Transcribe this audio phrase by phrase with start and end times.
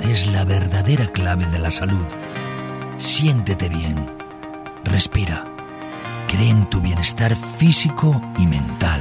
[0.00, 2.06] es la verdadera clave de la salud.
[2.96, 4.10] Siéntete bien.
[4.84, 5.46] Respira.
[6.26, 9.00] Cree en tu bienestar físico y mental.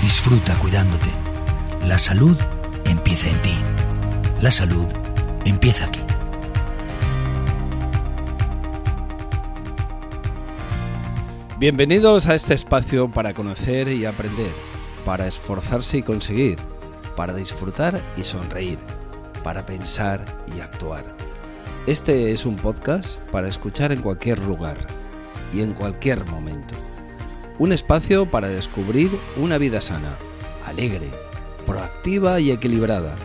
[0.00, 1.10] Disfruta cuidándote.
[1.86, 2.38] La salud
[2.86, 3.54] empieza en ti.
[4.40, 4.86] La salud
[5.44, 6.00] empieza aquí.
[11.58, 14.52] Bienvenidos a este espacio para conocer y aprender,
[15.04, 16.56] para esforzarse y conseguir,
[17.14, 18.78] para disfrutar y sonreír,
[19.42, 20.24] para pensar
[20.56, 21.04] y actuar.
[21.86, 24.76] Este es un podcast para escuchar en cualquier lugar
[25.52, 26.74] y en cualquier momento.
[27.58, 30.16] Un espacio para descubrir una vida sana,
[30.64, 31.08] alegre,
[31.66, 33.16] proactiva y equilibrada.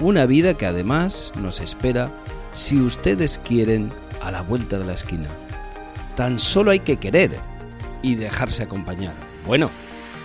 [0.00, 2.10] Una vida que además nos espera
[2.52, 5.28] si ustedes quieren a la vuelta de la esquina.
[6.16, 7.32] Tan solo hay que querer
[8.02, 9.14] y dejarse acompañar.
[9.46, 9.70] Bueno,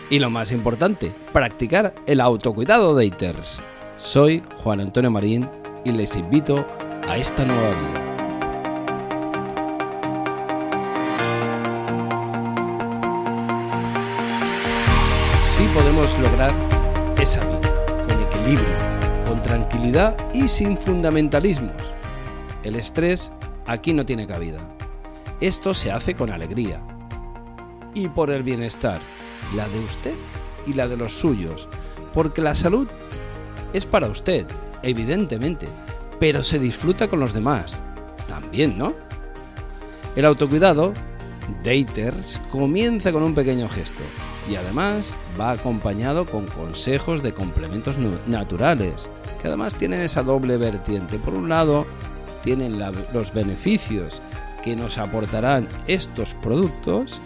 [0.10, 3.06] y lo más importante, practicar el autocuidado de.
[3.98, 5.50] Soy Juan Antonio Marín
[5.84, 6.64] y les invito
[7.08, 8.04] a esta nueva vida.
[15.42, 16.54] Sí podemos lograr
[17.20, 18.76] esa vida, con equilibrio,
[19.26, 21.74] con tranquilidad y sin fundamentalismos.
[22.64, 23.32] El estrés
[23.66, 24.60] aquí no tiene cabida.
[25.42, 26.80] Esto se hace con alegría
[27.96, 29.00] y por el bienestar,
[29.56, 30.14] la de usted
[30.68, 31.68] y la de los suyos,
[32.14, 32.88] porque la salud
[33.78, 34.46] es para usted,
[34.84, 35.68] evidentemente,
[36.20, 37.84] pero se disfruta con los demás,
[38.28, 38.94] también, ¿no?
[40.16, 40.94] El autocuidado,
[41.64, 44.04] Daters, comienza con un pequeño gesto
[44.50, 47.96] y además va acompañado con consejos de complementos
[48.28, 49.10] naturales,
[49.42, 51.20] que además tienen esa doble vertiente.
[51.20, 51.86] Por un lado,
[52.44, 52.80] tienen
[53.14, 54.22] los beneficios
[54.64, 57.22] que nos aportarán estos productos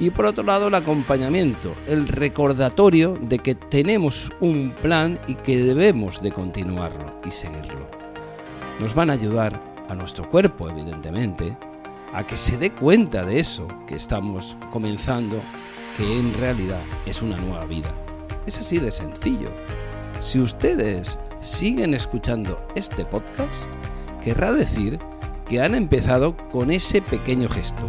[0.00, 5.58] y por otro lado el acompañamiento, el recordatorio de que tenemos un plan y que
[5.58, 7.88] debemos de continuarlo y seguirlo.
[8.78, 11.56] Nos van a ayudar a nuestro cuerpo, evidentemente,
[12.12, 15.40] a que se dé cuenta de eso que estamos comenzando,
[15.96, 17.92] que en realidad es una nueva vida.
[18.46, 19.50] Es así de sencillo.
[20.20, 23.66] Si ustedes siguen escuchando este podcast,
[24.22, 24.98] querrá decir
[25.48, 27.86] que han empezado con ese pequeño gesto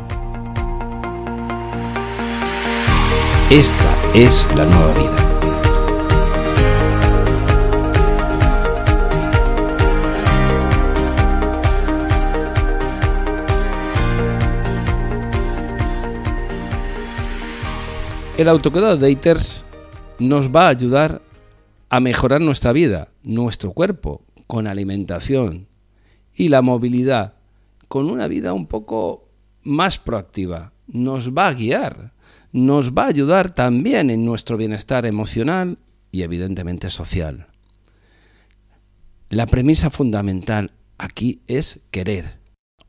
[3.52, 5.16] Esta es la nueva vida.
[18.38, 19.66] El autocuidado de Daters
[20.20, 21.20] nos va a ayudar
[21.90, 25.66] a mejorar nuestra vida, nuestro cuerpo, con alimentación
[26.36, 27.34] y la movilidad,
[27.88, 29.28] con una vida un poco
[29.64, 30.72] más proactiva.
[30.86, 32.19] Nos va a guiar
[32.52, 35.78] nos va a ayudar también en nuestro bienestar emocional
[36.12, 37.48] y evidentemente social.
[39.30, 42.40] La premisa fundamental aquí es querer.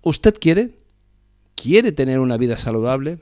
[0.02, 0.78] ¿Usted quiere?
[1.54, 3.18] ¿Quiere tener una vida saludable?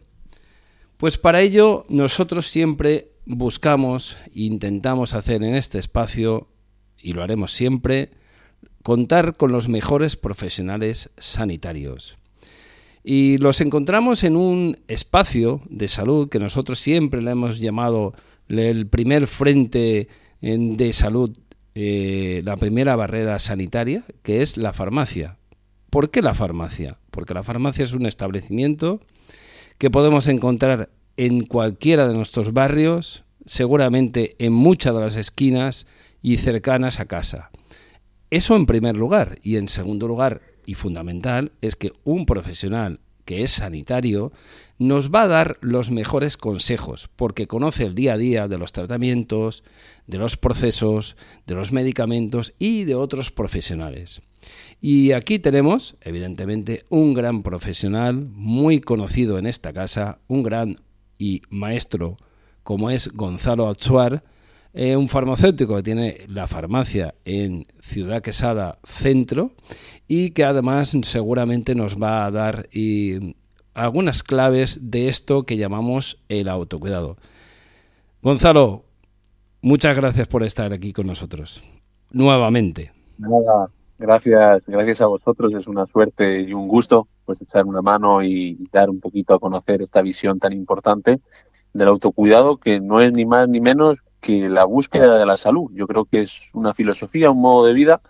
[0.97, 6.49] Pues para ello nosotros siempre buscamos e intentamos hacer en este espacio,
[6.97, 8.13] y lo haremos siempre,
[8.83, 12.18] contar con los mejores profesionales sanitarios.
[13.05, 18.15] Y los encontramos en un espacio de salud que nosotros siempre le hemos llamado
[18.49, 20.09] el primer frente
[20.41, 21.37] de salud,
[21.75, 25.37] eh, la primera barrera sanitaria, que es la farmacia.
[25.91, 26.99] ¿Por qué la farmacia?
[27.11, 29.01] Porque la farmacia es un establecimiento
[29.79, 35.87] que podemos encontrar en cualquiera de nuestros barrios, seguramente en muchas de las esquinas
[36.23, 37.51] y cercanas a casa.
[38.31, 39.39] Eso en primer lugar.
[39.43, 44.33] Y en segundo lugar, y fundamental es que un profesional que es sanitario
[44.79, 48.73] nos va a dar los mejores consejos porque conoce el día a día de los
[48.73, 49.65] tratamientos,
[50.07, 54.21] de los procesos, de los medicamentos y de otros profesionales.
[54.83, 60.77] Y aquí tenemos, evidentemente, un gran profesional muy conocido en esta casa, un gran
[61.17, 62.19] y maestro
[62.63, 64.23] como es Gonzalo Achuar,
[64.97, 69.51] un farmacéutico que tiene la farmacia en Ciudad Quesada Centro
[70.07, 72.69] y que además seguramente nos va a dar
[73.75, 77.17] algunas claves de esto que llamamos el autocuidado.
[78.23, 78.85] Gonzalo,
[79.63, 81.65] muchas gracias por estar aquí con nosotros
[82.13, 82.93] nuevamente.
[83.19, 88.23] Nada, gracias, gracias a vosotros, es una suerte y un gusto pues echar una mano
[88.23, 91.21] y dar un poquito a conocer esta visión tan importante
[91.75, 95.71] del autocuidado que no es ni más ni menos que la búsqueda de la salud.
[95.75, 98.01] Yo creo que es una filosofía, un modo de vida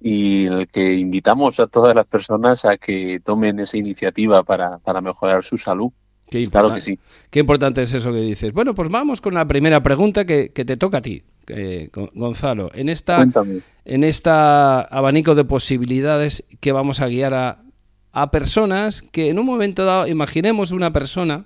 [0.00, 4.78] y en el que invitamos a todas las personas a que tomen esa iniciativa para,
[4.78, 5.90] para mejorar su salud.
[6.30, 6.98] Qué claro que sí.
[7.30, 8.52] Qué importante es eso que dices.
[8.52, 11.22] Bueno, pues vamos con la primera pregunta que, que te toca a ti.
[11.48, 13.24] eh, Gonzalo, en esta,
[13.84, 17.62] en esta abanico de posibilidades que vamos a guiar a,
[18.12, 21.44] a personas que en un momento dado, imaginemos una persona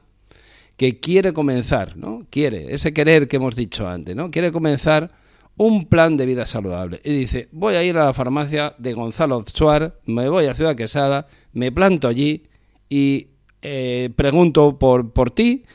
[0.81, 2.25] que quiere comenzar, ¿no?
[2.31, 4.31] Quiere, ese querer que hemos dicho antes, ¿no?
[4.31, 5.11] Quiere comenzar
[5.59, 7.03] un plan de vida saludable.
[7.05, 10.75] Y dice, voy a ir a la farmacia de Gonzalo Suárez, me voy a Ciudad
[10.75, 12.47] Quesada, me planto allí
[12.88, 13.29] y
[13.61, 15.67] eh, pregunto por, por ti,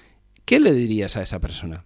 [0.43, 1.85] ¿qué le dirías a esa persona?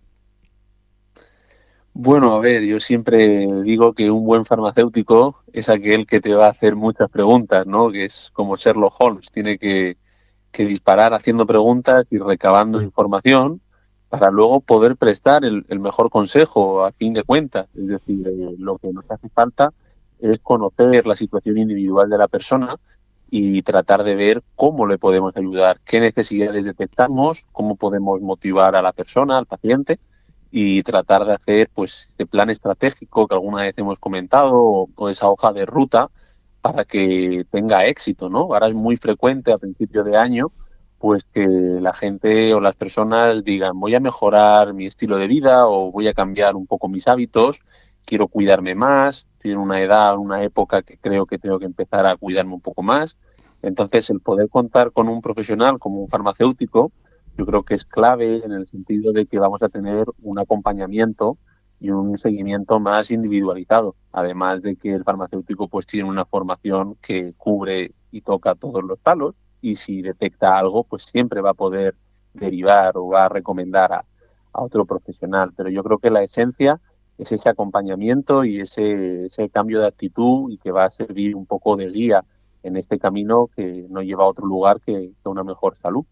[1.91, 6.45] Bueno, a ver, yo siempre digo que un buen farmacéutico es aquel que te va
[6.45, 7.91] a hacer muchas preguntas, ¿no?
[7.91, 9.97] Que es como Sherlock Holmes, tiene que,
[10.51, 13.61] disparar haciendo preguntas y recabando información
[14.09, 17.67] para luego poder prestar el, mejor consejo a fin de cuentas.
[17.75, 19.71] Es decir, eh, lo que nos hace falta
[20.19, 22.75] es conocer la situación individual de la persona
[23.31, 28.81] y tratar de ver cómo le podemos ayudar, qué necesidades detectamos, cómo podemos motivar a
[28.81, 29.99] la persona, al paciente
[30.51, 35.29] y tratar de hacer pues este plan estratégico que alguna vez hemos comentado o, esa
[35.29, 36.09] hoja de ruta
[36.61, 38.53] para que tenga éxito, ¿no?
[38.53, 40.51] Ahora es muy frecuente a principio de año
[40.99, 45.65] pues que la gente o las personas digan voy a mejorar mi estilo de vida
[45.67, 47.61] o voy a cambiar un poco mis hábitos,
[48.05, 52.05] quiero cuidarme más, estoy en una edad, una época que creo que tengo que empezar
[52.05, 53.17] a cuidarme un poco más.
[53.61, 56.91] Entonces el poder contar con un profesional como un farmacéutico
[57.37, 61.37] yo creo que es clave en el sentido de que vamos a tener un acompañamiento
[61.79, 67.33] y un seguimiento más individualizado, además de que el farmacéutico pues tiene una formación que
[67.37, 71.95] cubre y toca todos los palos y si detecta algo pues siempre va a poder
[72.33, 74.05] derivar o va a recomendar a,
[74.51, 76.81] otro profesional, pero yo creo que la esencia
[77.17, 81.45] es ese acompañamiento y ese, ese cambio de actitud y que va a servir un
[81.45, 82.25] poco de guía
[82.63, 86.03] en este camino que no lleva a otro lugar que, que una mejor salud.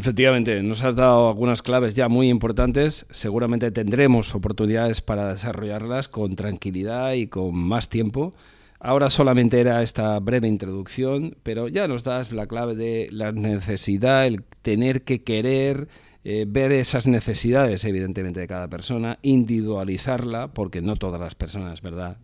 [0.00, 3.04] Efectivamente, nos has dado algunas claves ya muy importantes.
[3.10, 8.32] Seguramente tendremos oportunidades para desarrollarlas con tranquilidad y con más tiempo.
[8.78, 14.26] Ahora solamente era esta breve introducción, pero ya nos das la clave de la necesidad,
[14.26, 15.88] el tener que querer,
[16.24, 22.16] eh, ver esas necesidades, evidentemente, de cada persona, individualizarla, porque no todas las personas, ¿verdad?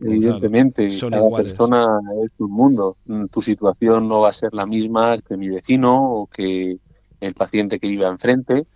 [0.00, 2.98] Evidentemente, son cada persona es un mundo.
[3.30, 6.76] Tu situación no va a ser la misma que mi vecino o que
[7.22, 8.66] el paciente que viva enfrente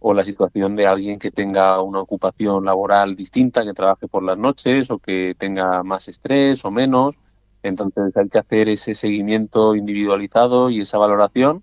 [0.00, 4.36] o la situación de alguien que tenga una ocupación laboral distinta, que trabaje por las
[4.36, 7.16] noches o que tenga más estrés o menos.
[7.62, 11.62] Entonces hay que hacer ese seguimiento individualizado y esa valoración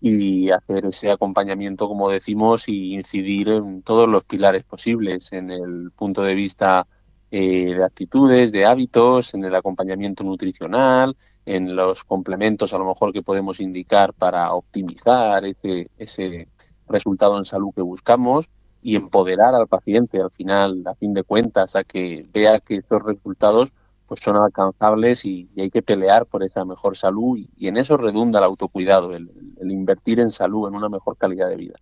[0.00, 5.90] y hacer ese acompañamiento, como decimos, y incidir en todos los pilares posibles, en el
[5.92, 6.86] punto de vista
[7.30, 13.12] eh, de actitudes, de hábitos, en el acompañamiento nutricional, en los complementos a lo mejor
[13.12, 16.48] que podemos indicar para optimizar ese, ese
[16.88, 18.48] resultado en salud que buscamos
[18.82, 23.02] y empoderar al paciente al final, a fin de cuentas, a que vea que estos
[23.02, 23.72] resultados
[24.06, 28.38] pues son alcanzables y, hay que pelear por esa mejor salud y, en eso redunda
[28.38, 29.30] el autocuidado, el,
[29.62, 31.74] invertir en salud, en una mejor calidad de vida.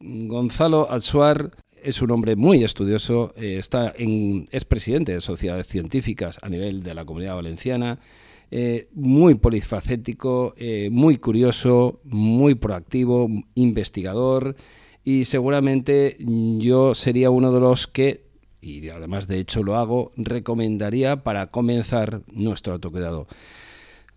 [0.00, 1.52] Gonzalo Alsuar
[1.82, 6.82] es un hombre muy estudioso, eh, está en, es presidente de sociedades científicas a nivel
[6.82, 8.00] de la comunidad valenciana,
[8.50, 14.56] eh, muy polifacético, eh, muy curioso, muy proactivo, investigador
[15.04, 18.26] y seguramente yo sería uno de los que,
[18.60, 23.26] y además de hecho lo hago, recomendaría para comenzar nuestro autocuidado.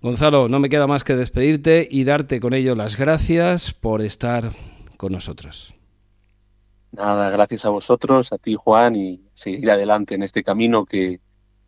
[0.01, 4.51] Gonzalo, no me queda más que despedirte y darte con ello las gracias por estar
[4.97, 5.75] con nosotros.
[6.91, 11.19] Nada, gracias a vosotros, a ti Juan, y seguir adelante en este camino que,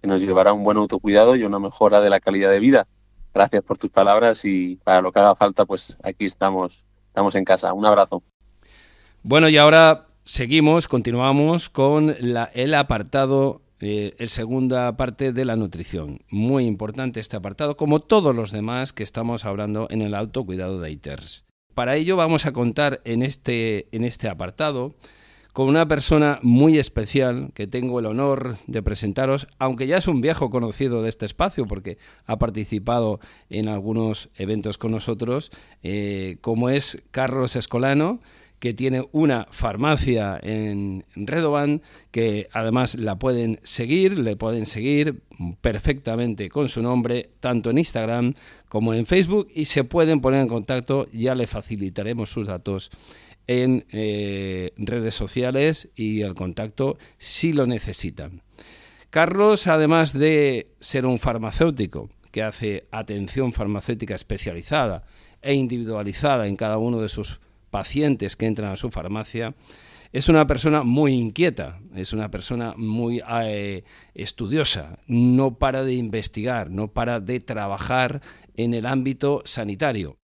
[0.03, 2.87] que nos llevará a un buen autocuidado y una mejora de la calidad de vida.
[3.33, 7.45] Gracias por tus palabras y para lo que haga falta, pues aquí estamos, estamos en
[7.45, 7.71] casa.
[7.71, 8.21] Un abrazo.
[9.23, 16.19] Bueno, y ahora seguimos, continuamos con el apartado, eh, el segunda parte de la nutrición.
[16.29, 20.91] Muy importante este apartado, como todos los demás que estamos hablando en el autocuidado de
[20.91, 21.45] ITERS.
[21.73, 24.95] Para ello vamos a contar en este, en este apartado
[25.53, 30.19] con una persona muy especial que tengo el honor de presentaros, aunque ya es un
[30.19, 33.19] viejo conocido de este espacio porque ha participado
[33.49, 35.51] en algunos eventos con nosotros,
[35.83, 38.19] eh, como es Carlos Escolano
[38.63, 41.81] que tiene una farmacia en Redoban,
[42.11, 45.21] que además la pueden seguir, le pueden seguir
[45.59, 48.33] perfectamente con su nombre, tanto en Instagram
[48.69, 52.89] como en Facebook, y se pueden poner en contacto, ya le facilitaremos sus datos
[53.47, 58.41] en eh, redes sociales y el contacto si lo necesitan.
[59.09, 65.03] Carlos, además de ser un farmacéutico que hace atención farmacéutica especializada
[65.41, 69.53] e individualizada en cada uno de sus pacientes que entran a su farmacia,
[70.13, 73.83] es una persona muy inquieta, es una persona muy eh,
[74.13, 78.21] estudiosa, no para de investigar, no para de trabajar
[78.55, 80.17] en el ámbito sanitario.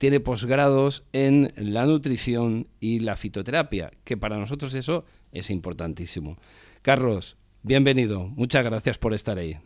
[0.00, 6.38] Tiene posgrados en la nutrición y la fitoterapia, que para nosotros eso es importantísimo.
[6.80, 9.58] Carlos, bienvenido, muchas gracias por estar ahí.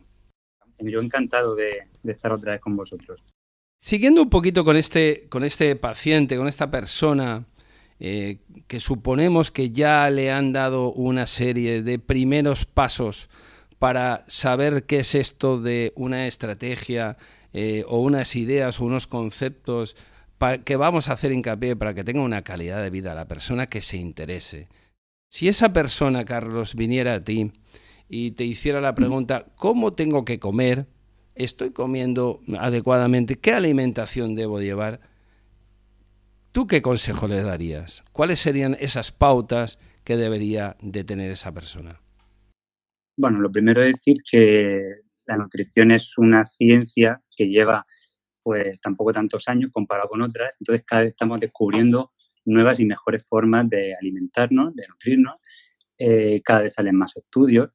[0.80, 3.22] Yo encantado de, estar otra vez con vosotros.
[3.78, 7.44] Siguiendo un poquito con este, con este paciente, con esta persona
[8.00, 13.30] eh, que suponemos que ya le han dado una serie de primeros pasos
[13.78, 17.18] para saber qué es esto de una estrategia
[17.52, 19.94] eh, o unas ideas o unos conceptos
[20.64, 23.80] que vamos a hacer hincapié para que tenga una calidad de vida la persona que
[23.80, 24.68] se interese.
[25.30, 27.52] Si esa persona, Carlos, viniera a ti
[28.08, 30.86] y te hiciera la pregunta, ¿cómo tengo que comer?
[31.34, 33.36] ¿Estoy comiendo adecuadamente?
[33.36, 35.00] ¿Qué alimentación debo llevar?
[36.52, 38.04] ¿Tú qué consejo le darías?
[38.12, 42.00] ¿Cuáles serían esas pautas que debería de tener esa persona?
[43.16, 44.80] Bueno, lo primero es decir que
[45.26, 47.86] la nutrición es una ciencia que lleva
[48.44, 52.10] pues tampoco tantos años comparado con otras, entonces cada vez estamos descubriendo
[52.44, 55.36] nuevas y mejores formas de alimentarnos, de nutrirnos,
[55.98, 57.70] eh, cada vez salen más estudios,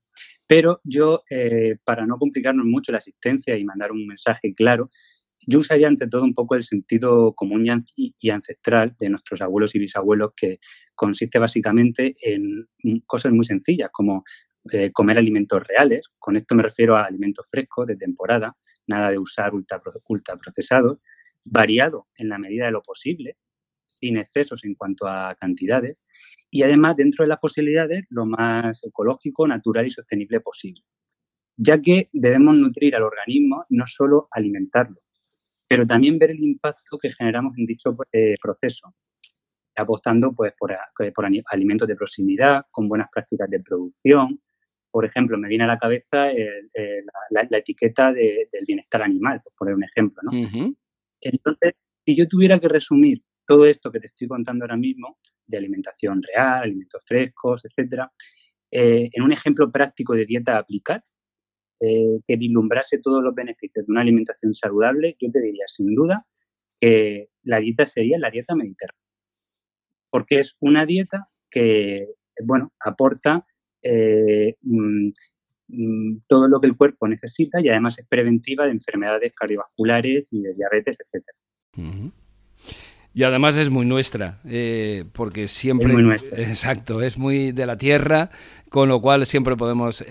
[0.48, 4.90] pero yo, eh, para no complicarnos mucho la asistencia y mandar un mensaje claro,
[5.48, 9.80] yo usaría ante todo un poco el sentido común y ancestral de nuestros abuelos y
[9.80, 10.60] bisabuelos, que
[10.94, 12.68] consiste básicamente en
[13.08, 14.24] cosas muy sencillas, como
[14.72, 16.04] eh, comer alimentos reales.
[16.20, 18.56] Con esto me refiero a alimentos frescos, de temporada,
[18.90, 21.00] nada de usar ultra, procesados,
[21.46, 23.38] variado en la medida de lo posible,
[23.86, 25.98] sin excesos en cuanto a cantidades,
[26.52, 30.82] y además dentro de las posibilidades lo más ecológico, natural y sostenible posible,
[31.56, 35.00] ya que debemos nutrir al organismo, no solo alimentarlo,
[35.68, 38.96] pero también ver el impacto que generamos en dicho eh, proceso,
[39.76, 40.76] apostando pues, por,
[41.14, 44.42] por, alimentos de proximidad, con buenas prácticas de producción.
[44.92, 46.28] Por ejemplo, me viene a la cabeza
[47.30, 50.22] la, etiqueta del bienestar animal, por poner un ejemplo.
[50.24, 50.32] ¿no?
[51.22, 51.74] Entonces,
[52.06, 55.18] si yo tuviera que resumir todo esto que te estoy contando ahora mismo,
[55.50, 58.12] de alimentación real, alimentos frescos, etcétera,
[58.72, 61.04] eh, en un ejemplo práctico de dieta a aplicar,
[61.80, 66.26] eh, que vislumbrase todos los beneficios de una alimentación saludable, yo te diría sin duda
[66.80, 69.02] que la dieta sería la dieta mediterránea.
[70.10, 72.08] Porque es una dieta que,
[72.44, 73.46] bueno, aporta
[73.82, 75.10] eh, mm,
[75.68, 80.42] mm, todo lo que el cuerpo necesita y además es preventiva de enfermedades cardiovasculares y
[80.42, 81.24] de diabetes, etc.
[83.14, 85.88] Y además es muy nuestra, eh, porque siempre...
[85.88, 86.38] Es muy nuestra.
[86.40, 88.30] Exacto, es muy de la tierra,
[88.70, 90.04] con lo cual siempre podemos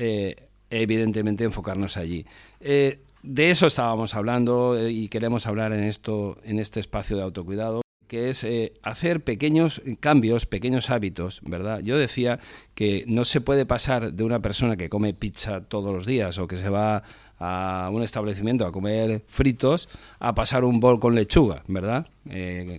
[0.71, 2.27] evidentemente enfocarnos allí.
[2.61, 7.23] Eh, de eso estábamos hablando eh, y queremos hablar en, esto, en este espacio de
[7.23, 11.81] autocuidado que es eh, hacer pequeños cambios, pequeños hábitos, ¿verdad?
[11.81, 12.41] Yo decía
[12.75, 16.49] que no se puede pasar de una persona que come pizza todos los días o
[16.49, 17.03] que se va
[17.39, 19.89] a un establecimiento a comer fritos
[20.19, 22.09] a pasar un bol con lechuga, ¿verdad?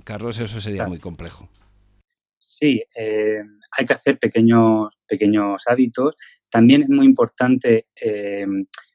[0.03, 1.47] Carlos, eso sería muy complejo.
[2.39, 6.15] Sí, hay que hacer pequeños, pequeños hábitos
[6.49, 8.45] también es muy importante eh,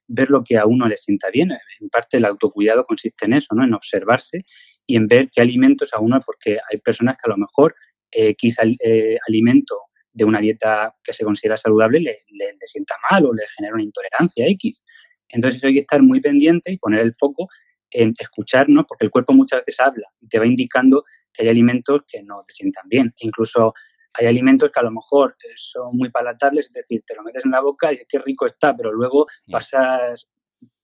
[0.06, 1.52] ver lo que a uno le sienta bien.
[1.80, 3.64] En parte el autocuidado consiste en eso, ¿no?
[3.64, 4.44] En observarse
[4.86, 7.74] y en ver qué alimentos a uno, porque hay personas que a lo mejor
[8.10, 9.76] eh, quizá eh, alimento
[10.12, 13.82] de una dieta que se considera saludable le, le, sienta mal o le genera una
[13.82, 14.82] intolerancia X.
[15.28, 17.48] Entonces hay que estar muy pendiente y poner el foco
[17.90, 22.02] en escucharnos, porque el cuerpo muchas veces habla y te va indicando que hay alimentos
[22.08, 23.12] que no te sientan bien.
[23.18, 23.74] Incluso
[24.14, 27.44] hay alimentos que a lo mejor eh, son muy palatables, es decir, te lo metes
[27.44, 30.28] en la boca y qué rico está, pero luego pasas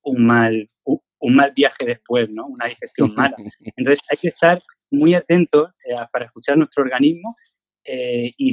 [0.03, 0.69] un mal,
[1.21, 2.47] un mal viaje después, ¿no?
[2.47, 3.37] Una digestión mala.
[3.77, 7.37] Entonces hay que estar muy atentos eh, para escuchar nuestro organismo
[7.85, 8.53] eh, y,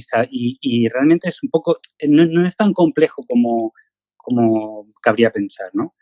[0.62, 3.74] y, realmente es un poco, no, no es tan complejo como,
[4.16, 5.94] como cabría pensar, ¿no?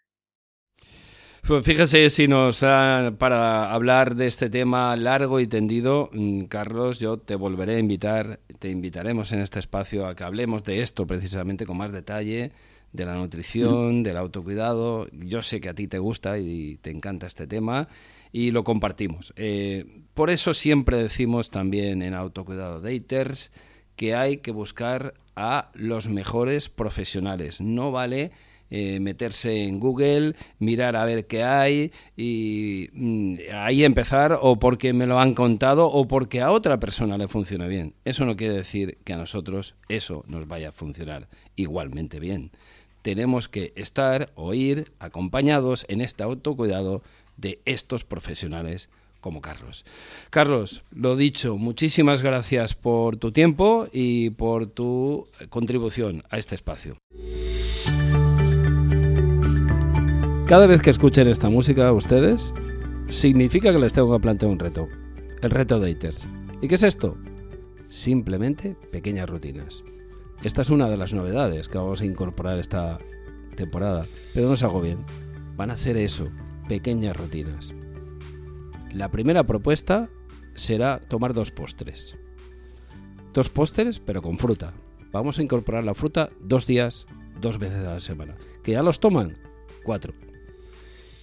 [1.48, 7.00] Pues fíjese si nos da para hablar de este tema largo y tendido, mm, Carlos,
[7.00, 11.05] yo te volveré a invitar, te invitaremos en este espacio a que hablemos de esto
[11.05, 12.51] precisamente con más detalle,
[12.94, 15.08] de la nutrición, del autocuidado.
[15.12, 17.88] Yo sé que a ti te gusta y te encanta este tema
[18.32, 19.34] y lo compartimos.
[19.38, 23.51] Eh, por eso siempre decimos también en Autocuidado Daters
[23.96, 27.62] que hay que buscar a los mejores profesionales.
[27.62, 28.32] No vale
[28.77, 34.91] eh, meterse en Google, mirar a ver qué hay y mm, ahí empezar o porque
[34.91, 37.94] me lo han contado o porque a otra persona le funciona bien.
[38.03, 42.51] Eso no quiere decir que a nosotros eso nos vaya a funcionar igualmente bien.
[43.01, 47.01] Tenemos que estar o ir acompañados en este autocuidado
[47.38, 48.89] de estos profesionales
[49.22, 49.86] como Carlos.
[50.32, 56.98] Carlos, lo dicho, muchísimas gracias por tu tiempo y por tu contribución a este espacio.
[60.48, 62.54] Cada vez que escuchen esta música ustedes,
[63.10, 64.88] significa que les tengo que plantear un reto.
[65.42, 66.28] El reto de Daters.
[66.62, 67.18] ¿Y qué es esto?
[67.88, 69.84] Simplemente pequeñas rutinas.
[70.44, 73.00] Esta es una de las novedades que vamos a incorporar esta
[73.56, 75.00] temporada, pero no se hago bien.
[75.56, 76.30] Van a ser eso,
[76.68, 77.74] pequeñas rutinas.
[78.94, 80.10] La primera propuesta
[80.54, 82.16] será tomar dos postres.
[83.34, 84.74] Dos postres, pero con fruta.
[85.12, 87.08] Vamos a incorporar la fruta dos días,
[87.42, 88.36] dos veces a la semana.
[88.62, 89.40] ¿Que ya los toman?
[89.84, 90.14] Cuatro.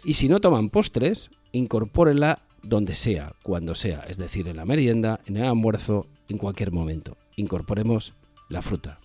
[0.05, 5.21] Y si no toman postres, incorpórenla donde sea, cuando sea, es decir, en la merienda,
[5.27, 7.17] en el almuerzo, en cualquier momento.
[7.37, 8.15] Incorporemos
[8.49, 8.99] la fruta.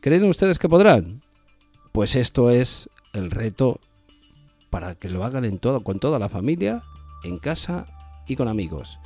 [0.00, 1.22] ¿Creen ustedes que podrán?
[1.92, 3.80] Pues esto es el reto
[4.70, 6.82] para que lo hagan en todo, con toda la familia,
[7.24, 7.86] en casa
[8.26, 8.98] y con amigos.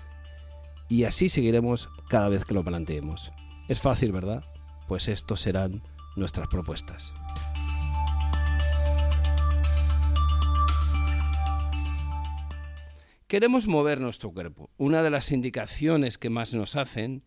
[0.88, 3.32] Y así seguiremos cada vez que lo planteemos.
[3.68, 4.44] Es fácil, ¿verdad?
[4.86, 5.82] Pues estos serán
[6.16, 7.12] nuestras propuestas.
[13.34, 14.70] Queremos mover nuestro cuerpo.
[14.76, 17.24] Una de las indicaciones que más nos hacen,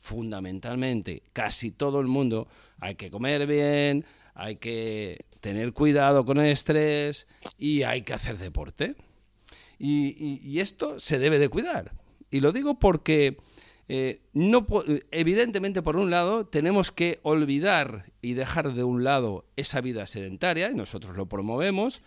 [0.00, 2.48] fundamentalmente, casi todo el mundo,
[2.80, 8.36] hay que comer bien, hay que tener cuidado con el estrés y hay que hacer
[8.38, 8.96] deporte.
[9.78, 11.92] Y, esto se debe de cuidar.
[12.32, 13.36] Y lo digo porque
[13.86, 14.66] eh, no,
[15.12, 20.72] evidentemente, por un lado, tenemos que olvidar y dejar de un lado esa vida sedentaria,
[20.72, 22.02] y nosotros lo promovemos,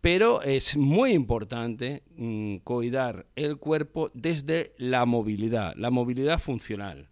[0.00, 7.08] pero es muy importante mm, cuidar el cuerpo desde la movilidad, la movilidad funcional.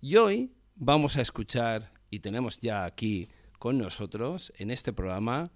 [0.00, 5.52] Y hoy vamos a escuchar, y tenemos ya aquí con nosotros, en este programa,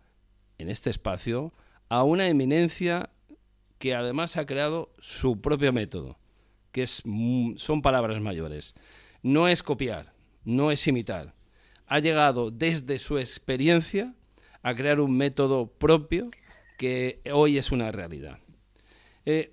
[0.59, 1.53] en este espacio,
[1.89, 3.11] a una eminencia
[3.79, 6.19] que además ha creado su propio método,
[6.73, 8.75] que es, mm, son palabras mayores.
[9.23, 10.15] No es copiar,
[10.45, 11.35] no es imitar.
[11.87, 14.15] Ha llegado desde su experiencia
[14.63, 16.31] a crear un método propio
[16.77, 18.39] que hoy es una realidad.
[19.25, 19.53] Eh,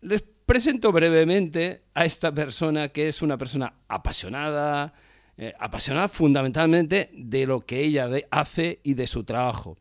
[0.00, 4.92] les presento brevemente a esta persona que es una persona apasionada,
[5.36, 9.78] eh, apasionada fundamentalmente de lo que ella hace y de su trabajo.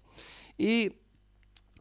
[0.57, 0.93] Y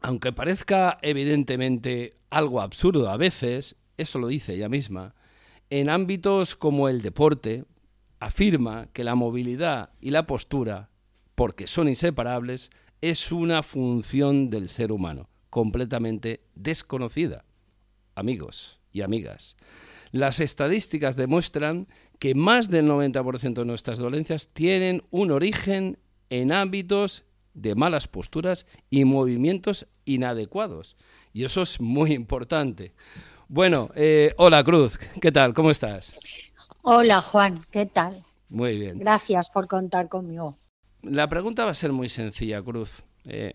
[0.01, 5.15] aunque parezca evidentemente algo absurdo a veces, eso lo dice ella misma,
[5.69, 7.63] en ámbitos como el deporte,
[8.19, 10.89] afirma que la movilidad y la postura,
[11.35, 12.69] porque son inseparables,
[13.03, 17.43] es una función del ser humano, completamente desconocida.
[18.15, 19.57] Amigos y amigas,
[20.13, 27.25] las estadísticas demuestran que más del 90% de nuestras dolencias tienen un origen en ámbitos
[27.53, 30.95] de malas posturas y movimientos inadecuados.
[31.33, 32.93] Y eso es muy importante.
[33.49, 35.53] Bueno, eh, hola Cruz, ¿qué tal?
[35.53, 36.17] ¿Cómo estás?
[36.83, 38.23] Hola Juan, ¿qué tal?
[38.47, 38.99] Muy bien.
[38.99, 40.57] Gracias por contar conmigo.
[41.03, 43.03] La pregunta va a ser muy sencilla, Cruz.
[43.25, 43.53] Eh,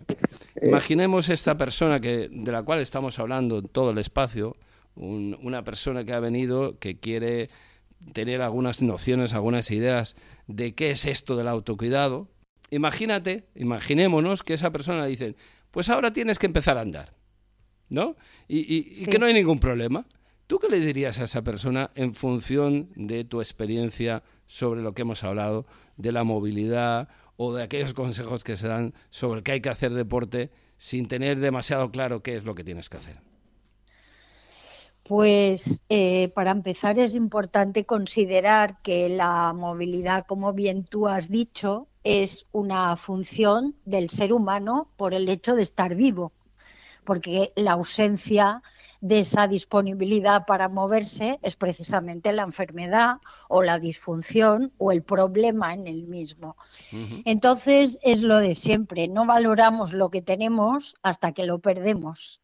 [0.62, 4.56] imaginemos esta persona que, de la cual estamos hablando en todo el espacio,
[4.96, 7.48] una persona que ha venido, que quiere
[8.12, 12.28] tener algunas nociones, algunas ideas de qué es esto del autocuidado.
[12.70, 15.36] Imagínate, imaginémonos que esa persona dice,
[15.70, 17.14] pues ahora tienes que empezar a andar,
[17.88, 18.16] ¿no?
[18.46, 20.06] Y, y que no hay ningún problema.
[20.48, 25.02] ¿Tú qué le dirías a esa persona en función de tu experiencia sobre lo que
[25.02, 27.08] hemos hablado, de la movilidad
[27.38, 31.38] o de aquellos consejos que se dan sobre que hay que hacer deporte sin tener
[31.38, 33.20] demasiado claro qué es lo que tienes que hacer?
[35.04, 41.86] Pues eh, para empezar es importante considerar que la movilidad, como bien tú has dicho,
[42.02, 46.32] es una función del ser humano por el hecho de estar vivo,
[47.08, 48.62] porque la ausencia
[49.00, 53.16] de esa disponibilidad para moverse es precisamente la enfermedad
[53.48, 56.54] o la disfunción o el problema en el mismo.
[57.24, 62.42] Entonces es lo de siempre, no valoramos lo que tenemos hasta que lo perdemos.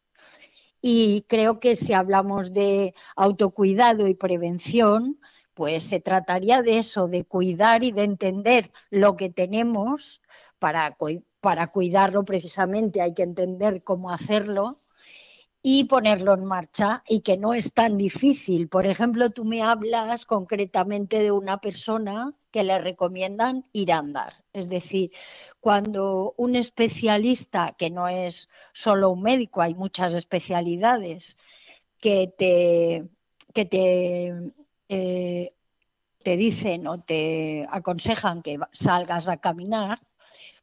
[0.81, 5.19] Y creo que si hablamos de autocuidado y prevención,
[5.53, 10.23] pues se trataría de eso, de cuidar y de entender lo que tenemos
[10.57, 10.95] para,
[11.45, 14.79] para cuidarlo precisamente hay que entender cómo hacerlo
[15.61, 18.67] y ponerlo en marcha y que no es tan difícil.
[18.67, 24.43] Por ejemplo, tú me hablas concretamente de una persona que le recomiendan ir a andar.
[24.53, 25.11] Es decir,
[25.59, 31.37] cuando un especialista, que no es solo un médico, hay muchas especialidades,
[31.99, 33.07] que te,
[33.53, 34.51] que te,
[34.89, 35.53] eh,
[36.23, 40.01] te dicen o te aconsejan que salgas a caminar,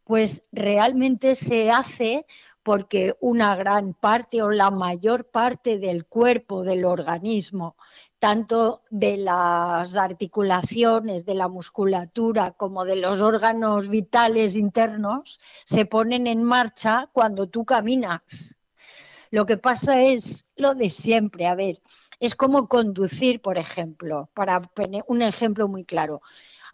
[0.05, 2.27] pues realmente se hace
[2.63, 7.77] porque una gran parte o la mayor parte del cuerpo, del organismo,
[8.19, 16.29] tanto de las articulaciones, de la musculatura, como de los órganos vitales internos, se ponen
[16.29, 18.57] en marcha cuando tú caminas.
[19.31, 21.81] Lo que pasa es lo de siempre, a ver,
[22.21, 24.63] es como conducir, por ejemplo, para
[25.09, 26.23] un ejemplo muy claro.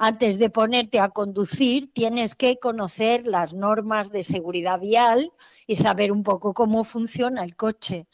[0.01, 5.33] Antes de ponerte a conducir, tienes que conocer las normas de seguridad vial
[5.67, 8.07] y saber un poco cómo funciona el coche.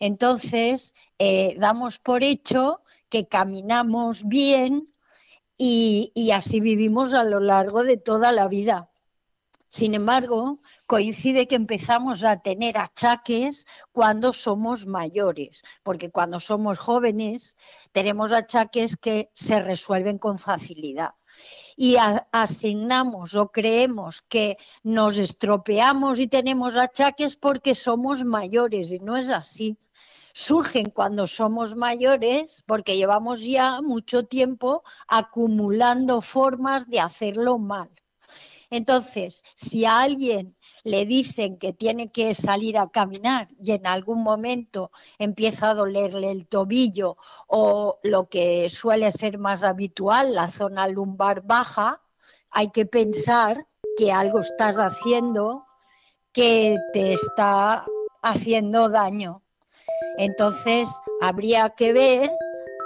[0.00, 4.88] Entonces, eh, damos por hecho que caminamos bien
[5.58, 8.90] y, y así vivimos a lo largo de toda la vida.
[9.68, 17.58] Sin embargo, coincide que empezamos a tener achaques cuando somos mayores, porque cuando somos jóvenes
[17.92, 21.10] tenemos achaques que se resuelven con facilidad.
[21.76, 21.96] Y
[22.32, 29.28] asignamos o creemos que nos estropeamos y tenemos achaques porque somos mayores y no es
[29.28, 29.76] así
[30.36, 37.88] surgen cuando somos mayores porque llevamos ya mucho tiempo acumulando formas de hacerlo mal.
[38.68, 40.55] Entonces, si alguien
[40.86, 46.30] le dicen que tiene que salir a caminar y en algún momento empieza a dolerle
[46.30, 47.16] el tobillo
[47.48, 52.02] o lo que suele ser más habitual, la zona lumbar baja,
[52.50, 53.66] hay que pensar
[53.98, 55.66] que algo estás haciendo
[56.32, 57.84] que te está
[58.22, 59.42] haciendo daño.
[60.18, 60.88] Entonces,
[61.20, 62.30] habría que ver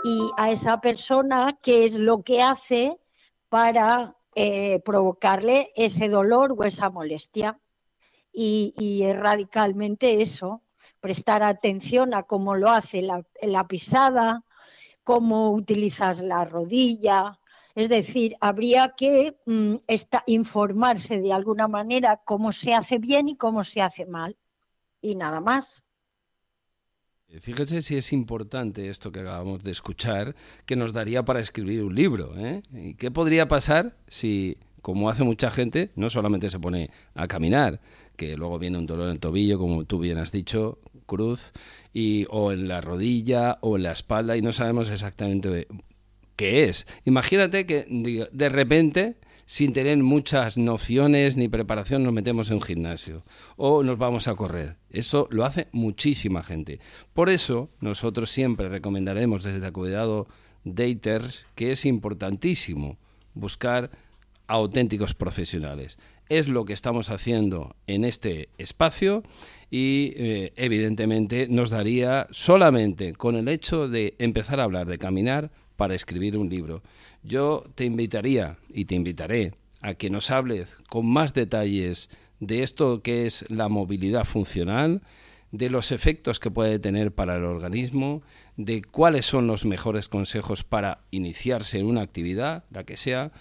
[0.05, 2.99] y a esa persona qué es lo que hace
[3.51, 7.59] para eh, provocarle ese dolor o esa molestia.
[8.33, 10.63] Y, es radicalmente eso,
[11.01, 14.45] prestar atención a cómo lo hace la, pisada,
[15.03, 17.39] cómo utilizas la rodilla,
[17.75, 19.77] es decir, habría que mm,
[20.27, 24.37] informarse de alguna manera cómo se hace bien y cómo se hace mal.
[25.01, 25.85] Y nada más.
[27.41, 30.35] Fíjese si es importante esto que acabamos de escuchar,
[30.67, 32.37] que nos daría para escribir un libro.
[32.37, 32.63] ¿eh?
[32.73, 37.81] ¿Y qué podría pasar si, como hace mucha gente, no solamente se pone a caminar,
[38.17, 41.53] que luego viene un dolor en el tobillo, como tú bien has dicho, cruz,
[41.93, 45.67] y, o en la rodilla o en la espalda, y no sabemos exactamente
[46.37, 46.87] qué es.
[47.05, 47.87] Imagínate que
[48.33, 49.17] de repente
[49.51, 53.25] sin tener muchas nociones ni preparación nos metemos en un gimnasio
[53.57, 54.77] o nos vamos a correr.
[54.91, 56.79] Eso lo hace muchísima gente.
[57.15, 60.29] Por eso nosotros siempre recomendaremos desde el cuidado
[60.63, 62.97] daters que es importantísimo
[63.35, 63.91] buscar
[64.51, 65.97] auténticos profesionales.
[66.29, 69.23] Es lo que estamos haciendo en este espacio
[69.71, 75.53] y eh, evidentemente nos daría solamente con el hecho de empezar a hablar de caminar
[75.77, 76.83] para escribir un libro.
[77.23, 82.11] Yo te invitaría y te invitaré a que nos hables con más detalles
[82.41, 85.01] de esto que es la movilidad funcional,
[85.53, 88.23] de los efectos que puede tener para el organismo,
[88.57, 93.33] de cuáles son los mejores consejos para iniciarse en una actividad, la que sea.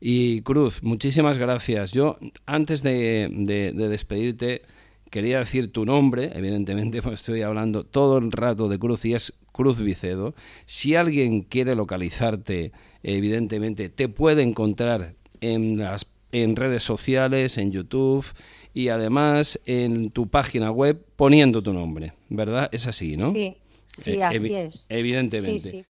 [0.00, 1.92] Y Cruz, muchísimas gracias.
[1.92, 3.28] Yo, antes de,
[3.74, 4.62] despedirte,
[5.10, 9.32] quería decir tu nombre, evidentemente, pues estoy hablando todo el rato de Cruz y es
[9.52, 10.34] Cruz Vicedo.
[10.66, 18.26] Si alguien quiere localizarte, evidentemente te puede encontrar en las en redes sociales, en YouTube
[18.74, 22.68] y además en tu página web poniendo tu nombre, ¿verdad?
[22.72, 23.32] Es así, ¿no?
[23.32, 23.56] Sí,
[23.86, 24.86] sí, eh, así es.
[24.88, 25.86] Evidentemente.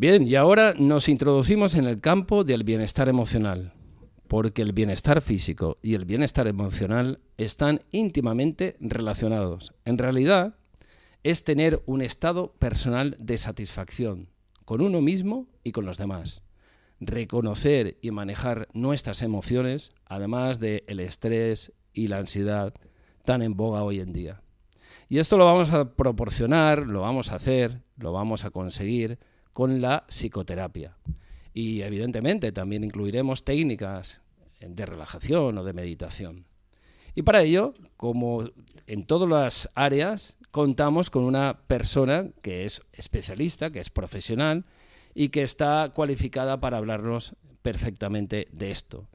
[0.00, 3.72] Bien, y ahora nos introducimos en el campo del bienestar emocional,
[4.28, 9.74] porque el bienestar físico y el bienestar emocional están íntimamente relacionados.
[9.84, 10.54] En realidad,
[11.24, 14.28] es tener un estado personal de satisfacción
[14.64, 16.44] con uno mismo y con los demás.
[17.00, 22.72] Reconocer y manejar nuestras emociones, además del el estrés y la ansiedad
[23.24, 24.42] tan en boga hoy en día.
[25.08, 29.18] Y esto lo vamos a proporcionar, lo vamos a hacer, lo vamos a conseguir
[29.58, 30.96] con la psicoterapia.
[31.52, 34.20] Y evidentemente también incluiremos técnicas
[34.60, 36.46] de relajación o de meditación.
[37.16, 38.48] Y para ello, como
[38.86, 44.64] en todas las áreas, contamos con una persona que es especialista, que es profesional
[45.12, 49.08] y que está cualificada para hablarnos perfectamente de esto.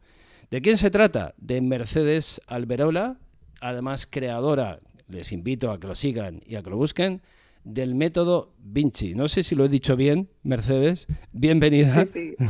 [0.51, 1.35] ¿De quién se trata?
[1.37, 3.17] De Mercedes Alberola,
[3.61, 7.21] además creadora, les invito a que lo sigan y a que lo busquen,
[7.63, 9.15] del método Vinci.
[9.15, 11.07] No sé si lo he dicho bien, Mercedes.
[11.31, 12.05] Bienvenida.
[12.05, 12.45] Sí, sí.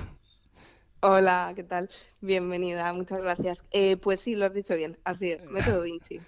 [1.01, 1.89] Hola, ¿qué tal?
[2.21, 3.65] Bienvenida, muchas gracias.
[3.71, 6.21] Eh, pues sí, lo has dicho bien, así es, método Vinci.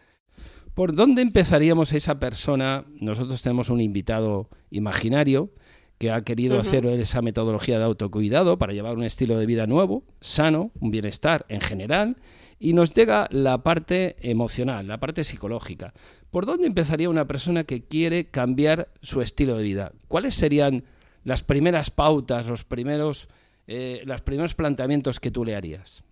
[0.74, 2.84] ¿Por dónde empezaríamos esa persona?
[3.00, 5.50] Nosotros tenemos un invitado imaginario
[5.97, 10.03] que ha querido hacer esa metodología de autocuidado para llevar un estilo de vida nuevo,
[10.19, 12.17] sano, un bienestar en general,
[12.60, 15.93] y nos llega la parte emocional, la parte psicológica.
[16.31, 19.93] ¿Por dónde empezaría una persona que quiere cambiar su estilo de vida?
[20.08, 20.84] ¿Cuáles serían
[21.23, 23.29] las primeras pautas, los primeros,
[23.67, 26.03] eh, los primeros planteamientos que tú le harías?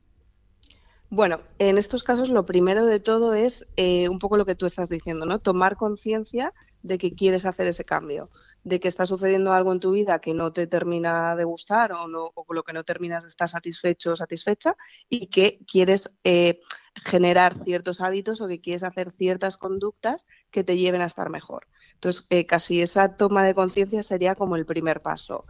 [1.10, 4.66] Bueno, en estos casos lo primero de todo es eh, un poco lo que tú
[4.66, 5.40] estás diciendo, ¿no?
[5.40, 8.30] Tomar conciencia de que quieres hacer ese cambio,
[8.64, 12.08] de que está sucediendo algo en tu vida que no te termina de gustar o,
[12.08, 14.76] no, o con lo que no terminas de estar satisfecho o satisfecha
[15.10, 16.60] y que quieres eh,
[17.06, 21.68] generar ciertos hábitos o que quieres hacer ciertas conductas que te lleven a estar mejor.
[21.94, 25.46] Entonces, eh, casi esa toma de conciencia sería como el primer paso.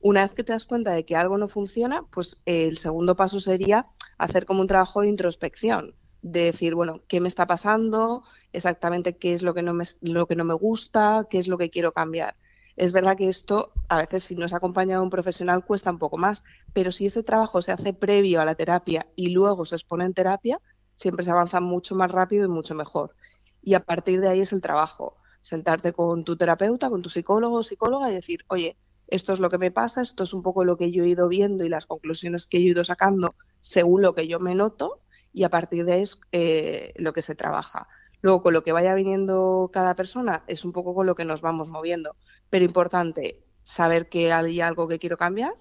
[0.00, 3.40] Una vez que te das cuenta de que algo no funciona, pues el segundo paso
[3.40, 8.24] sería hacer como un trabajo de introspección de decir, bueno, ¿qué me está pasando?
[8.52, 11.58] Exactamente qué es lo que no me, lo que no me gusta, qué es lo
[11.58, 12.36] que quiero cambiar.
[12.76, 15.98] Es verdad que esto, a veces, si no es acompañado de un profesional, cuesta un
[15.98, 19.74] poco más, pero si ese trabajo se hace previo a la terapia y luego se
[19.74, 20.60] expone en terapia,
[20.94, 23.14] siempre se avanza mucho más rápido y mucho mejor.
[23.62, 25.16] Y a partir de ahí es el trabajo.
[25.40, 28.76] Sentarte con tu terapeuta, con tu psicólogo o psicóloga y decir, oye,
[29.08, 31.28] esto es lo que me pasa, esto es un poco lo que yo he ido
[31.28, 35.00] viendo y las conclusiones que he ido sacando según lo que yo me noto
[35.32, 37.88] y a partir de ahí es eh, lo que se trabaja.
[38.20, 41.40] Luego, con lo que vaya viniendo cada persona, es un poco con lo que nos
[41.40, 42.16] vamos moviendo.
[42.50, 45.54] Pero importante, saber que hay algo que quiero cambiar.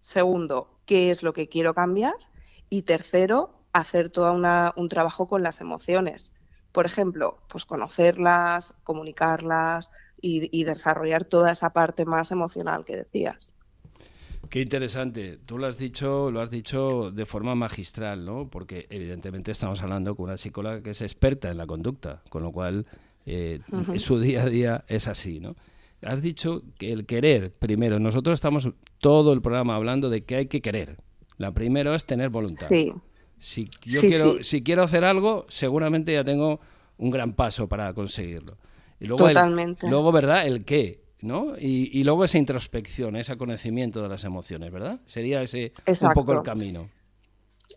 [0.00, 2.14] Segundo, qué es lo que quiero cambiar.
[2.68, 4.32] Y tercero, hacer todo
[4.76, 6.32] un trabajo con las emociones.
[6.72, 13.54] Por ejemplo, pues conocerlas, comunicarlas y desarrollar toda esa parte más emocional que decías.
[14.54, 15.40] Qué interesante.
[15.44, 18.48] Tú lo has dicho, lo has dicho de forma magistral, ¿no?
[18.48, 22.52] Porque evidentemente estamos hablando con una psicóloga que es experta en la conducta, con lo
[22.52, 22.86] cual
[23.26, 23.58] eh,
[23.96, 25.56] su día a día es así, ¿no?
[26.02, 30.46] Has dicho que el querer, primero, nosotros estamos todo el programa hablando de que hay
[30.46, 30.98] que querer.
[31.36, 32.68] La primero es tener voluntad.
[32.68, 32.92] Sí.
[33.40, 36.60] Si yo quiero, si quiero hacer algo, seguramente ya tengo
[36.96, 38.56] un gran paso para conseguirlo.
[39.00, 39.90] Y luego Totalmente.
[39.90, 40.46] luego, ¿verdad?
[40.46, 41.02] El qué.
[41.24, 41.54] ¿No?
[41.58, 45.00] Y, luego esa introspección, ese conocimiento de las emociones, ¿verdad?
[45.06, 46.88] Sería ese un poco el camino.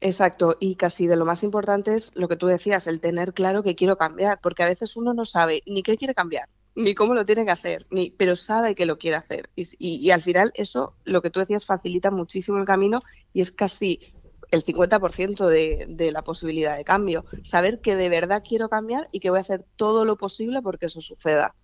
[0.02, 3.64] Exacto, y casi de lo más importante es lo que tú decías, el tener claro
[3.64, 7.14] que quiero cambiar, porque a veces uno no sabe ni qué quiere cambiar, ni cómo
[7.14, 9.50] lo tiene que hacer, ni, pero sabe que lo quiere hacer.
[9.56, 13.02] Y, al final eso, lo que tú decías, facilita muchísimo el camino
[13.34, 14.14] y es casi
[14.52, 17.26] el 50% de, de la posibilidad de cambio.
[17.44, 20.88] Saber que de verdad quiero cambiar y que voy a hacer todo lo posible porque
[20.88, 21.56] eso suceda.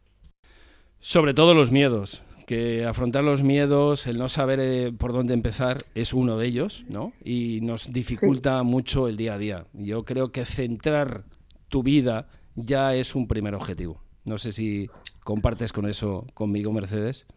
[1.05, 5.79] Sobre todo los miedos, que afrontar los miedos, el no saber eh, por dónde empezar
[5.95, 7.11] es uno de ellos, ¿no?
[7.21, 9.65] Y nos dificulta mucho el día a día.
[9.73, 11.25] Yo creo que centrar
[11.67, 14.01] tu vida ya es un primer objetivo.
[14.23, 14.89] No sé si
[15.25, 17.27] compartes con eso conmigo, Mercedes.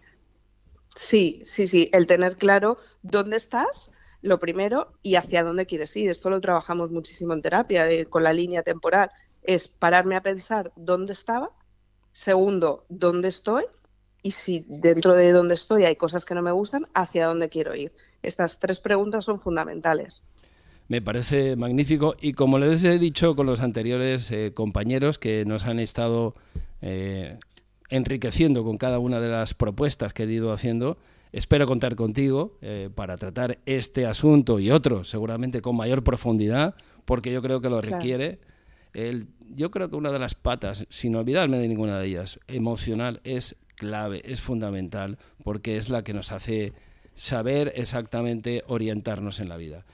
[0.94, 3.90] Sí, sí, sí, el tener claro dónde estás,
[4.22, 6.08] lo primero, y hacia dónde quieres ir.
[6.08, 9.10] Esto lo trabajamos muchísimo en terapia, con la línea temporal.
[9.42, 11.50] Es pararme a pensar dónde estaba,
[12.16, 13.64] Segundo, ¿dónde estoy?
[14.22, 17.74] Y si dentro de dónde estoy hay cosas que no me gustan, ¿hacia dónde quiero
[17.74, 17.92] ir?
[18.22, 20.24] Estas tres preguntas son fundamentales.
[20.88, 25.66] Me parece magnífico y como les he dicho con los anteriores eh, compañeros que nos
[25.66, 26.34] han estado
[26.80, 27.38] eh,
[27.90, 30.96] enriqueciendo con cada una de las propuestas que he ido haciendo,
[31.32, 37.30] espero contar contigo eh, para tratar este asunto y otros seguramente con mayor profundidad porque
[37.30, 38.38] yo creo que lo requiere
[39.54, 43.56] yo creo que una de las patas, sin olvidarme de ninguna de ellas, emocional es
[43.76, 46.72] clave, es fundamental, porque es la que nos hace
[47.14, 49.84] saber exactamente orientarnos en la vida.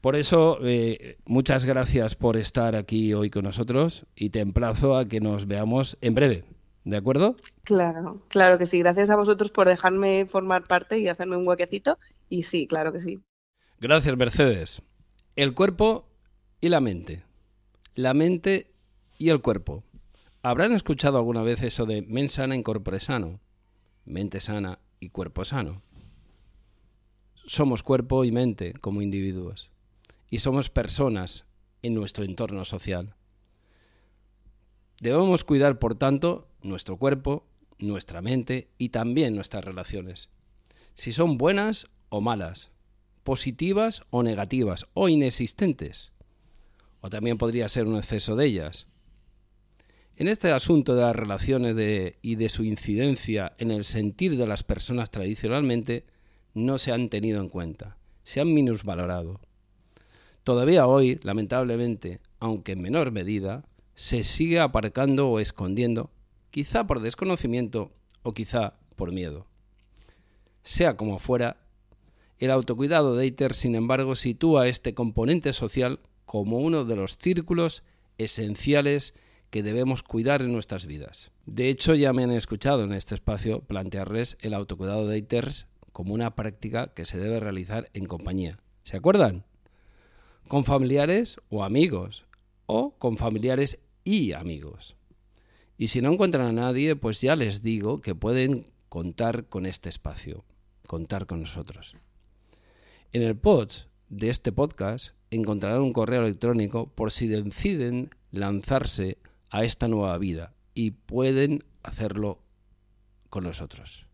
[0.00, 5.08] Por eso, eh, muchas gracias por estar aquí hoy con nosotros y te emplazo a
[5.08, 6.44] que nos veamos en breve.
[6.84, 7.36] ¿De acuerdo?
[7.64, 8.78] Claro, claro que sí.
[8.78, 11.98] Gracias a vosotros por dejarme formar parte y hacerme un huequecito.
[12.28, 13.18] Y sí, claro que sí.
[13.80, 14.82] Gracias, Mercedes.
[15.34, 16.06] El cuerpo
[16.60, 17.24] y la mente
[17.96, 18.74] la mente
[19.16, 19.82] y el cuerpo.
[20.42, 23.40] ¿Habrán escuchado alguna vez eso de mente sana en corpore sano?
[24.04, 25.82] Mente sana y cuerpo sano.
[27.46, 29.70] Somos cuerpo y mente como individuos
[30.28, 31.46] y somos personas
[31.82, 33.14] en nuestro entorno social.
[35.00, 37.46] Debemos cuidar, por tanto, nuestro cuerpo,
[37.78, 40.28] nuestra mente y también nuestras relaciones.
[40.92, 42.70] Si son buenas o malas,
[43.24, 46.12] positivas o negativas o inexistentes
[47.00, 48.88] o también podría ser un exceso de ellas.
[50.16, 51.76] En este asunto de las relaciones
[52.22, 56.06] y de su incidencia en el sentir de las personas tradicionalmente,
[56.54, 59.40] no se han tenido en cuenta, se han minusvalorado.
[60.42, 66.10] Todavía hoy, lamentablemente, aunque en menor medida, se sigue aparcando o escondiendo,
[66.50, 69.46] quizá por desconocimiento o quizá por miedo.
[70.62, 71.58] Sea como fuera,
[72.38, 77.82] el autocuidado de ITER, sin embargo, sitúa este componente social como uno de los círculos
[78.18, 79.14] esenciales
[79.50, 81.30] que debemos cuidar en nuestras vidas.
[81.46, 86.12] De hecho, ya me han escuchado en este espacio plantearles el autocuidado de ITERS como
[86.12, 88.58] una práctica que se debe realizar en compañía.
[88.82, 89.44] ¿Se acuerdan?
[90.48, 92.26] Con familiares o amigos,
[92.66, 94.96] o con familiares y amigos.
[95.78, 99.88] Y si no encuentran a nadie, pues ya les digo que pueden contar con este
[99.88, 100.44] espacio,
[100.86, 101.96] contar con nosotros.
[103.12, 109.18] En el post de este podcast encontrarán un correo electrónico por si deciden lanzarse
[109.50, 112.40] a esta nueva vida y pueden hacerlo
[113.30, 114.06] con nosotros.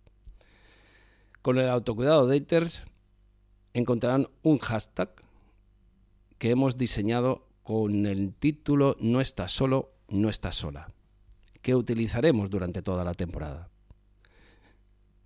[1.43, 2.85] Con el autocuidado daters
[3.75, 5.11] encontrarán un hashtag
[6.39, 10.89] que hemos diseñado con el título No estás solo, no estás sola,
[11.61, 13.71] que utilizaremos durante toda la temporada.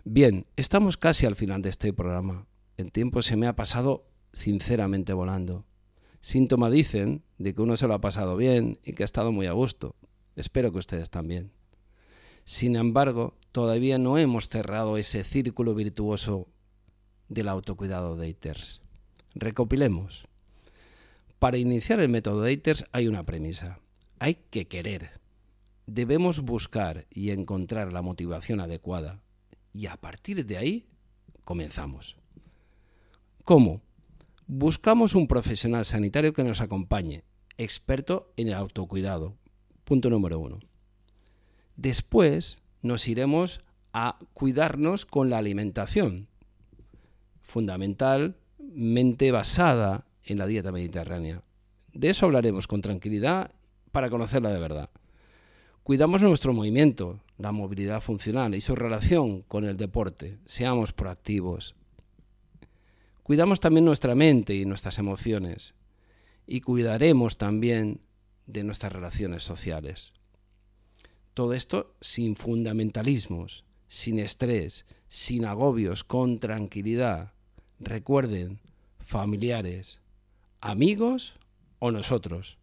[0.04, 2.46] Bien, estamos casi al final de este programa.
[2.76, 5.64] El tiempo se me ha pasado sinceramente volando.
[6.20, 9.46] Síntoma dicen de que uno se lo ha pasado bien y que ha estado muy
[9.46, 9.96] a gusto.
[10.36, 11.52] Espero que ustedes también.
[12.44, 16.48] Sin embargo, todavía no hemos cerrado ese círculo virtuoso
[17.28, 18.82] del autocuidado de ITERS.
[19.34, 20.28] Recopilemos.
[21.38, 23.80] Para iniciar el método de hay una premisa.
[24.18, 25.12] Hay que querer.
[25.86, 29.22] Debemos buscar y encontrar la motivación adecuada.
[29.72, 30.86] Y a partir de ahí,
[31.44, 32.16] comenzamos.
[33.42, 33.85] ¿Cómo?
[34.48, 37.24] Buscamos un profesional sanitario que nos acompañe,
[37.58, 39.34] experto en el autocuidado.
[39.82, 40.60] Punto número uno.
[41.74, 43.60] Después nos iremos
[43.92, 46.28] a cuidarnos con la alimentación,
[47.42, 51.42] fundamentalmente basada en la dieta mediterránea.
[51.92, 53.50] De eso hablaremos con tranquilidad
[53.90, 54.90] para conocerla de verdad.
[55.82, 60.38] Cuidamos nuestro movimiento, la movilidad funcional y su relación con el deporte.
[60.44, 61.74] Seamos proactivos,
[63.26, 65.74] Cuidamos también nuestra mente y nuestras emociones
[66.46, 67.98] y cuidaremos también
[68.46, 70.12] de nuestras relaciones sociales.
[71.34, 77.32] Todo esto sin fundamentalismos, sin estrés, sin agobios, con tranquilidad.
[77.80, 78.60] Recuerden,
[79.04, 80.00] familiares,
[80.60, 81.34] amigos
[81.80, 82.58] o nosotros.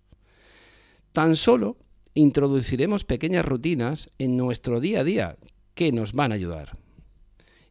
[1.11, 1.75] Tan solo
[2.13, 5.37] introduciremos pequeñas rutinas en nuestro día a día
[5.75, 6.82] que nos van a ayudar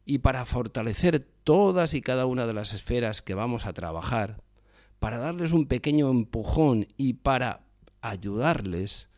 [0.05, 4.41] y para fortalecer todas y cada una de las esferas que vamos a trabajar,
[4.99, 7.61] para darles un pequeño empujón y para
[8.01, 9.09] ayudarles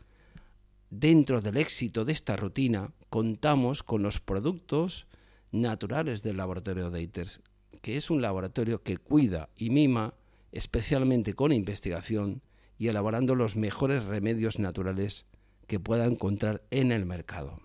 [0.90, 5.08] dentro del éxito de esta rutina, contamos con los productos
[5.52, 7.42] naturales del laboratorio Daters,
[7.82, 10.14] que es un laboratorio que cuida y mima
[10.52, 12.42] especialmente con investigación
[12.78, 15.26] y elaborando los mejores remedios naturales
[15.68, 17.65] que pueda encontrar en el mercado.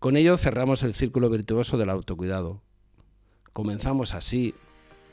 [0.00, 2.62] Con ello cerramos el círculo virtuoso del autocuidado.
[3.52, 4.54] Comenzamos así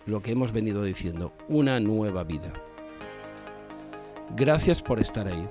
[0.05, 2.53] lo que hemos venido diciendo, una nueva vida.
[4.37, 5.45] Gracias por estar ahí.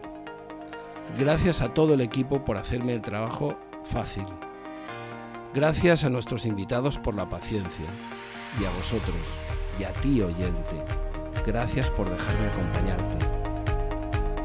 [1.18, 4.24] Gracias a todo el equipo por hacerme el trabajo fácil.
[5.52, 7.84] Gracias a nuestros invitados por la paciencia.
[8.58, 9.16] Y a vosotros,
[9.78, 10.82] y a ti oyente,
[11.46, 13.18] gracias por dejarme acompañarte.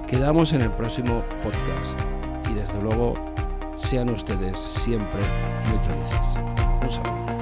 [0.06, 1.98] Quedamos en el próximo podcast
[2.52, 3.31] y desde luego
[3.82, 5.22] sean ustedes siempre
[5.66, 6.38] muy felices.
[6.84, 7.41] Un saludo.